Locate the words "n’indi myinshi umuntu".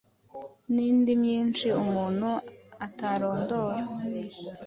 0.73-2.29